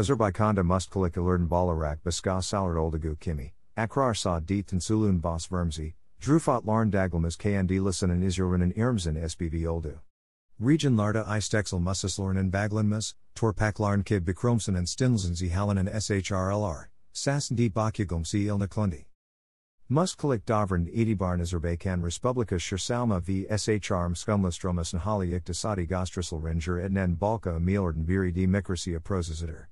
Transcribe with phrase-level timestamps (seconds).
[0.00, 5.92] Azerbaijanda mustkulik alerden balarak baska salard oldagu kimi, akrar sa diet and sulun bas vermzi,
[6.22, 9.98] drufat larn daglmas knd listen and isurinen irmzen SBV oldu.
[10.58, 16.86] Region larda istexel mussislorn and baglanmas, torpaklarn kib bikromsen and stinlsen zi hallen and SHRLR,
[17.12, 19.04] sassen die bakjagum si ilnaklundi.
[19.90, 27.16] Muskalik davran Edibarn Azerbaijan Respublika Shirsalma v Shrm Skumlastromas and Hali Iktisadi Gostrisel Ranger Ednen
[27.18, 29.66] Balka Emilorden Biri di Mikrasia Prosesitor.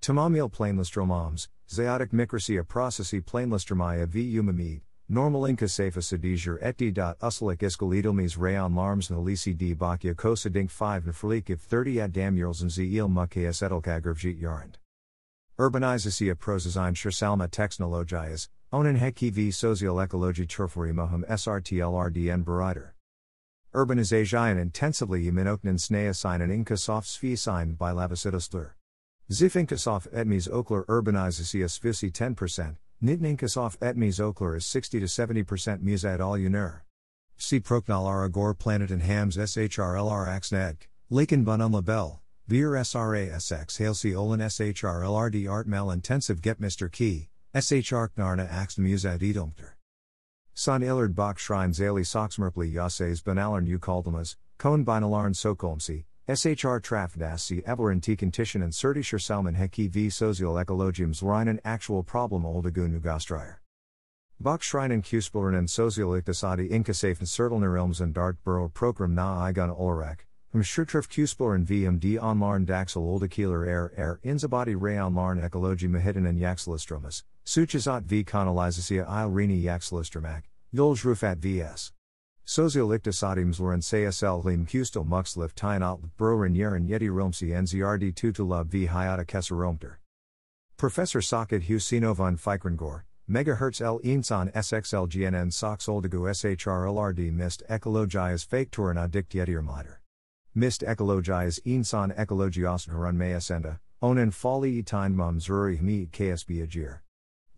[0.00, 6.92] Tamamil Plainlistromams, Zayotic Mikrasia Processi Plainlistromaya v Umamid, Normal Inka Safa Sadiger et d.
[6.92, 9.74] Usalik Iskalidilmes Rayon Larms Nalisi d.
[9.74, 14.76] Bakya Kosadink 5 Nfrlik if 30 Adam Yurlsen z il Mukas Edelkagervjit Yarand.
[15.58, 22.92] Urbanizacija Prozazyme Shirsalma Technologias, Onen heki v socioecology turfuri mohum srtlrdn berider.
[23.74, 28.77] Urbanization intensively iminoknen snaeasinen inkasof sviesign by lavasitusler.
[29.30, 35.82] Zif inkasof etmis okler urbanizacija svisi 10%, nitn inkasof etmis okler is 60 to 70%
[35.82, 36.80] musad all unur.
[37.36, 44.40] See proknal aragor planet and hams shrlr axnedk, laken bun unlabel, vir srasx halesi olan
[44.40, 46.90] shrlrd art mal intensive get Mr.
[46.90, 47.28] Key.
[47.54, 49.72] SHR Knarna axt musad edomter.
[50.54, 57.64] Son Illard Bach Shrine Zali Soxmerpli Yases Benalern Ukaldamas, Kohn Binalarn Sokolmsi, SHR Traf Dasi
[57.64, 63.56] Evlerin Tikantishan and Sertischer Salman Heki v Social Ecologiums Reinen Actual Problem Oldagun Ugastrier.
[64.38, 69.74] Bach Shrinen Kuspelern and Social Iktisadi Inkasafen Sertelner Ilms and Dart Borough Program Na Igon
[69.80, 70.18] Olarak,
[70.50, 76.38] from Schutrif Kuspelern VMD Onlarn Daxel Oldakieler Air Air Inzabadi Rayon Larn Ecology Mahidin and
[76.38, 80.42] Yaxelistromas, Suchazat v Kanalizacia il Rini Yaxelistromak,
[80.74, 81.38] Rufat
[82.48, 82.76] vs.
[82.76, 89.26] Sociolictisadims Loren CSL Lim Kustel Muxlif Tynat Brorin Yeren Yeti Romsi NZRD Tutula v Hayata
[89.26, 89.96] Kesaromter.
[90.76, 98.70] Professor Socket Husinovan Fikrangor, Megahertz L Insan SXL GNN Sox Oldagu SHR Mist Ecologias Fake
[98.70, 99.96] Turin Addict Yetirmider.
[100.54, 107.00] Mist Ecologias Insan Ecologios Harun Mayasenda, Onen Fali Etine Mum Zuri Hmi KSB Ajir.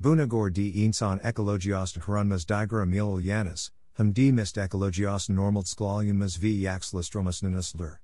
[0.02, 6.62] Bunagor di Insan Ecologios Harunmas Digra Mil Yanis, Hum di Mist Ecologios Normalt Sklaliumas v
[6.62, 7.98] Yaxlistromas Ninusler.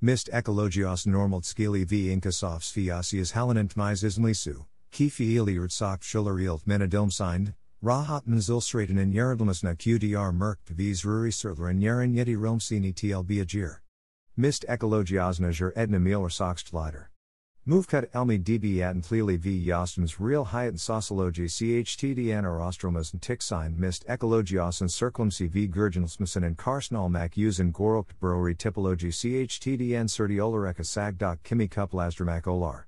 [0.00, 7.12] Mist Ecologios Normalt Skili v Inkasofs Fiasias Halenant Misismlisu, Kifi Iliard Sok Schuller Ilt Minadilm
[7.12, 7.54] signed,
[7.84, 13.42] Rahat Mzilstraten in Yeridlmas na QDR Merk v Zruri Sertler in Yeren Yeti Romsini TLB
[13.42, 13.80] Ajir.
[14.36, 17.06] Mist Ecologiosnager Edna Mieler.
[17.68, 23.42] Movkat Elmi DB Atten Clearly v Yostums Real Hyatt Sociology CHTDN or Ostromas and Tick
[23.42, 30.06] Sign Mist Ecologios and Circumci v Gurgensmussen and Karsnal Mac Usen Gorokt Brewery Typology CHTDN
[30.06, 31.20] Certiolareka Sag.
[31.42, 32.86] Kimi Cup Lasdramak Olar.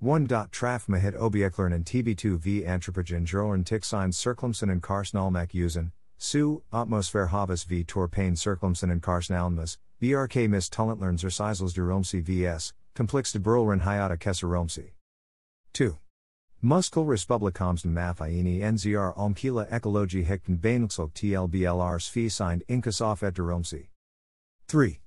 [0.00, 0.26] 1.
[0.26, 6.64] Traf Mahit Obieklern and TB2 v Anthropogen Tick Sign Circumson and Karsnal Mac Usen, Su,
[6.72, 13.32] Atmosphäre Havas v Torpain Circumson and Karsnalmas, BRK Miss Tullentlerns Erseisels de Romsi vs, Complex
[13.32, 14.90] de Burlren Hayata Kesseromsi.
[15.72, 15.98] 2.
[16.62, 23.88] Muskel Republikamsten Mafaini NZR Almkila Ecologie Hekten Bainxok TLBLR Svi signed Inkasof et de Romsi.
[24.68, 25.00] 3.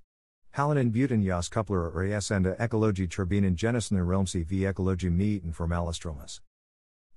[0.56, 6.40] Hallinen Buten Jas Kupler Resenda Ecologie Turbinen Genisner Romsi v Ecologie Meeten Formalistromas.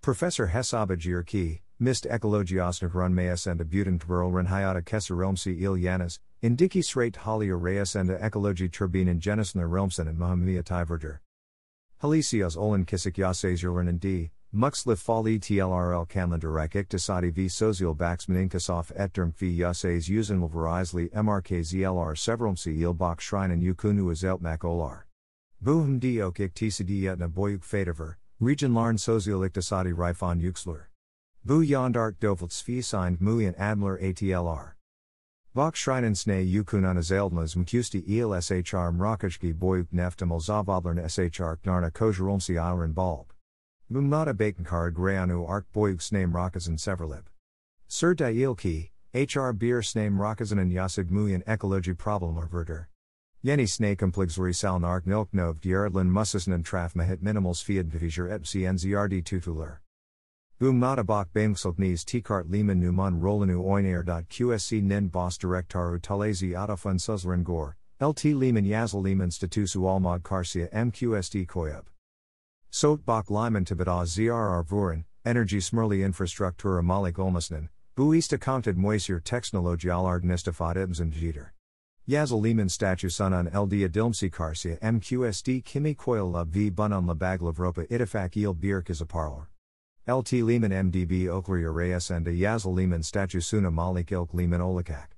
[0.02, 0.46] Professor
[1.26, 7.56] Ki, Mist Ecologios Run Mayasenda Buten Tberlren Hayata Kesser Romsi Il Yanis, Indiki Srate Halia
[7.56, 11.20] Reasenda Ecologie Turbinen Genisner Romsen and Mahamia Tiverger.
[12.02, 14.32] Halicias Olin Kisik Yasazurlan and D.
[14.52, 21.60] Muxlif Fali TLRL Kanlandarak Iktisadi v Social Baxman Inkasof Etterm fi Yasaz Usen Verizli MRK
[21.60, 25.04] ZLR Severumsi Ilbach Shrine and Yukunu Azeltmak Olar.
[25.62, 30.87] Buhum Diok Iktisadi Etna Boyuk Fadever, Region Larn Social Iktisadi Rifon Yuxler.
[31.48, 34.72] Bu Yondart Dovelt Svi signed Muyan Adler ATLR.
[35.56, 42.62] Vok Shrinen Sne Yukunan Azeldmas Mkusti Il SHR Mrakashki Boyuk Neftamel Zavadlern SHR Knarna Kojeromsi
[42.62, 43.32] Iron Bulb.
[43.90, 47.24] Mumnata Bakenkard Grayanu Ark Boyuk Sname Rakazan Severlib.
[47.86, 52.90] Sir Dailki, HR Beer Sname Rakazan and Yasig Muyan Ecology Problem Verder.
[53.40, 59.24] Yeni Sne Komplexuri Salnark Nilk Nov Gieradlin Musisnan Traf Mahit Minimals Fiat Divisor Epsi NZRD
[59.24, 59.78] Tutuler.
[60.60, 67.44] Boom nada bak baimxelknes tikart liman numan rolanu oinair.qsc nin boss directaru talazi atafun suzleren
[67.44, 71.84] gor, lt liman yazel liman statusu almod karsia mqsd koyub.
[72.70, 80.22] Sot bak liman tibida zrr vuren, energy smurli infrastruktur malik olmasnen, buista compted moisir technologialar
[80.22, 81.52] nistifat ibsen jeter.
[82.08, 87.14] Yazel Lehman statue sun on LD Adilmsi Karsia MQSD Kimi Coil La V Bunon La
[87.14, 89.50] Baglavropa Itifak Il Birk is a parlor.
[90.08, 95.08] LT Lehman MDB Oaklery Reyes and a Yazel Lehman statue Suna Malik Ilk Lehman Olikak.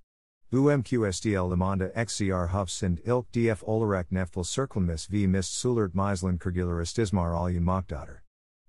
[0.52, 6.82] UMQSDL Limanda XCR Hufs and Ilk DF Olarek Neftel Circlemis V Mist Sulert Meisland Kergular
[6.82, 8.18] Istismar Alun Mokdater.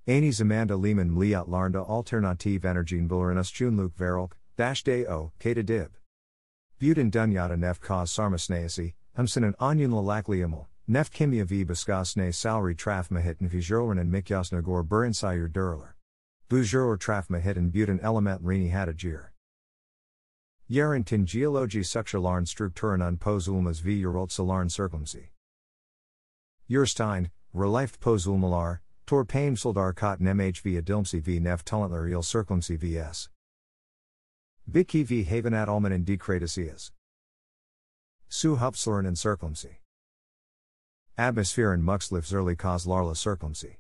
[0.06, 5.98] Anis Amanda Lehman Mliat Larnda Alternative Energien Bullerinus Junluk Verelk, Dash Day O, Kata Dib.
[6.80, 13.10] Buten Dunyata Nef Kaz Sarmasneasi, Humsen and Onion Lalakliamel, Nef Kimia V Baskasne Salary Traf
[13.10, 15.94] Mahit and Vijurlan and Mikyas Nagor Burinsayur Durler.
[16.52, 19.28] Bujur Traf Mahit and Buten Element Rini Hadajir.
[20.70, 25.30] Yarentin Geologie Sukshalarn Strukturen an Pozulmas v Uroltsalarn Circumsi.
[26.70, 33.30] Urstein, Relieft Pozulmalar, Tor Pain Soldar Kot MHV Adilmsi v Nef Tullentler Il Circumsi vs.
[34.70, 36.92] Biki v Havenat Alman in Decraticias.
[38.28, 39.78] Su Hupslern in Circumsi.
[41.18, 43.78] Atmosphere and Muxlifs early cause Larla Circumsi.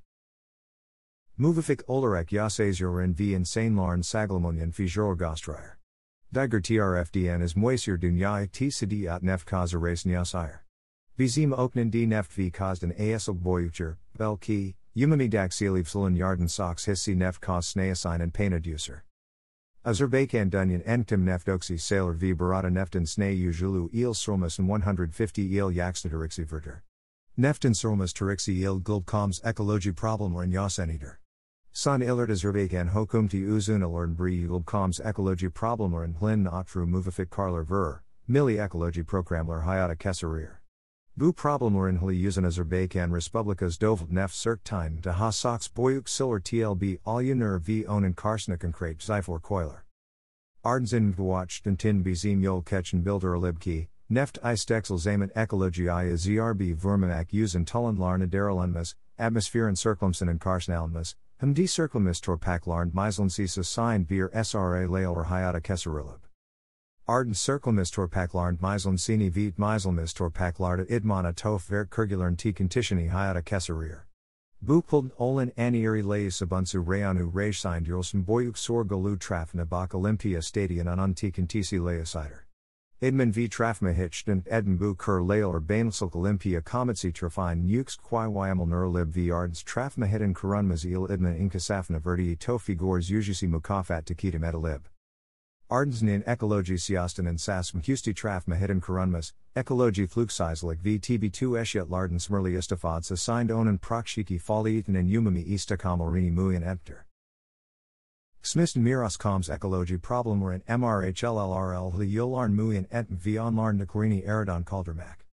[1.41, 5.77] Movifik Olerek Yasazur in v Insane Larn Saglamonian Fijor Gostrier.
[6.31, 10.59] Diger TRFDN is Moisir Dunyai T Sidi at Nef Kaz Erase Nyasire.
[11.17, 17.15] Vizim Oknan D Neft V Kazdan ASL Boyucher, Belki, Umami Daxiliv Sulan Yarden Sox Hissi
[17.15, 19.01] Nef Kaz Snayasign and Pain Aducer.
[19.83, 24.13] Azerbaijan Dunyan Enktim Neftoxi Sailor v Barata Neftin Snay Ujulu Il
[24.59, 26.83] and 150 Il Yaxnatarixi Verter.
[27.35, 31.15] Neftin Sromas Tarixi Il Gulbkoms Ecology Problem or Yaseniter.
[31.73, 37.27] San Illert Azerbaijan Hokumti Uzun Alern Bri Gulbkoms Ecology Problem or in Hlin Notru Movifik
[37.27, 40.57] Karler Ver, mili Ecology Programler Hayata Kesarir.
[41.17, 46.99] Bu problemler hli yüzen Azerbaycan Respublikas dovelt nef Sirktine de ha sox boyuk siller tlb
[47.05, 49.83] alunur v onen karsnik and krate zyfor koiler.
[50.65, 57.31] Ardensin gwacht tin bizim yol ketchen bilder libki, neft istexel zaman ekologi i zrb vermamak
[57.31, 64.03] usen tullen larna derelunmas, atmospheren circumsen and karsnalmas, hum d circlumis torpak larn meislensis sign
[64.03, 66.19] beer sra lael or hyata keserilib.
[67.07, 73.41] Arden cirkelmistor paklarnd meislen sini vit meiselmistor paklarda idmana tof ver kurgulern t contitioni hyata
[73.41, 74.01] kesarir.
[74.63, 80.87] Bukpulden olin anieri leis abunsu rayanu reichsind yulsen boyuk sor golu trafna bak olympia stadion
[80.87, 82.45] an unti contisi leisider.
[83.01, 88.67] Idman v trafma hitchten edinbu kur lail or bainsilk olympia cometsi trafine nukes qui wyamel
[88.67, 94.43] neurolib v ardens trafma hidden kurunmas il idman inkasafna verdi tofi gors ujusi mukafat takitam
[94.43, 94.81] edalib.
[95.71, 102.19] Ardensnin ekologi siastan and sasm husti traf mahidden korunmas, ekologi fluxislik v tb2 eshiat larden
[102.19, 107.05] smurli istafads assigned onen prokshiki falieten and umami istakamalrini muyan epter.
[108.43, 115.27] Smisten miras koms ekologi problemer in MRHLLRL the yolarn muyan et v onlarn eridon kaldermak.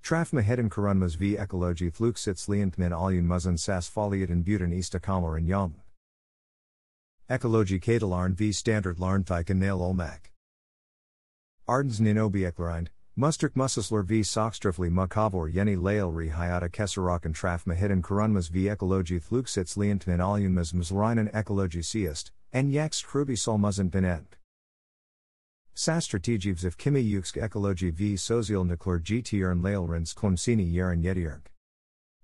[0.00, 5.46] Traf mahidden korunmas v ekologi fluxits lientmin alyun muzan sas faliet and butan istakamal in
[5.46, 5.74] yom.
[7.28, 10.30] Ecology Katalarn v Standard larn Larnthike Nail Olmak.
[11.66, 18.48] Ardens Ninobi Eklarinde, Musterk Musisler v Sockstrifli Mukavor Yeni Laelri Hayata Kesarakan Traf Mahidden Kurunmas
[18.48, 24.38] v Ecology Flugsitz Lientmin Alunmas Msreinen Ecology Siest, en Yaks Krubi Solmuzen Binet.
[25.76, 31.52] Sastrategivs of Kimi Yuksk Ecology v Sozial Nuklur GTern Laelrins Klumsini Yeren Yediernk.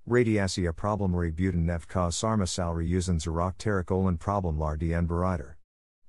[0.09, 5.58] Radiacia problemari buten neft cause sarma salary usen zerak terik olan problem lar dien berider.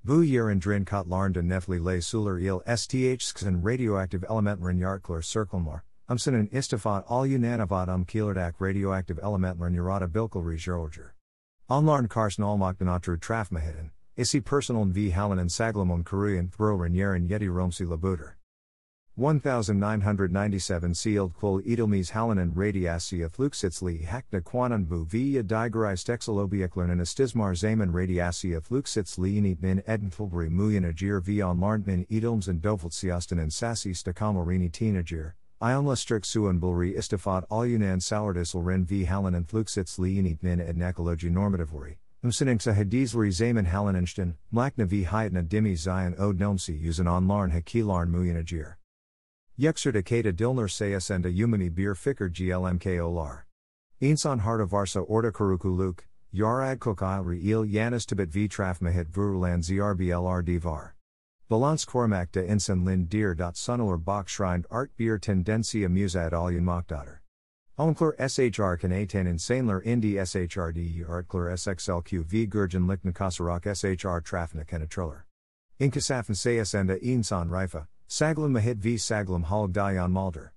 [0.05, 6.35] Bu yeren drin kot larnda nefli le suler il sthsken radioactive element yartkler circlemar, umsen
[6.35, 11.11] en istifat al unanavad um kielerdak radioactive element urata bilkelri gerolger.
[11.69, 17.85] Onlarn karsen almakdanatru trafmahiden, isi personal v hallen en saglamon kuruyan throren yeren yeti romsi
[17.85, 18.38] labuter.
[19.19, 29.35] 1997 sealed quol edelmes halanen radiacia fluxitzli hakna quananbu via digereistexelobieklernen istismar zaman radiacia fluxitzli
[29.35, 35.97] init min edenfulbri muyan agir vion larntmin edelms and doveltsiasten and sassi stakamorini teenagir, Ionla
[35.97, 41.97] strik suan bulri istifat alunan sourdisel ren v init min ednecology normativori.
[42.23, 48.09] Umsiningsa hadizli zaman halanensten, mlakna v hyatna dimi zion od nelmsi usen on larn hakilarn
[48.09, 48.37] muyan
[49.59, 53.43] Kata Dilner Sayasenda Umami Bir Fikr GLMK Olar.
[53.99, 55.99] Insan Harta Varsa Orda Kurukuluk,
[56.33, 60.91] Yarad Kokilri Il Yanis Tibet V Traf Mahit Vurulan ZRBLR Divar.
[61.49, 63.35] Balance Kormak de Insan Lin Deer.
[63.35, 67.17] Sunneler Bach Schreind Art Bier Tendencia Musad Alyan Mokdater.
[67.77, 75.23] Onkler SHR Kanaten Insanler Indi SHRD Artkler SXLQ V Gurjan Liknakasarak SHR Trafna Kenetriller.
[75.81, 77.87] Inkasafen Sayasenda Insan Rifa.
[78.09, 80.51] Saglum Mahit v Saglum Halg Dayan Malder.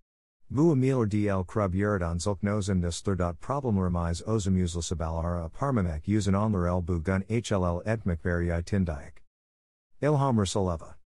[0.51, 3.39] Bu Emil DL Krub Yeradan Zulknozen Nestler.
[3.41, 9.21] Problem Remize Ozum Uzlasabalara Parmamek Usan Onler El Bu Gun HLL Et McBerry Tindayak.
[10.01, 10.95] Ilham Rasuleva.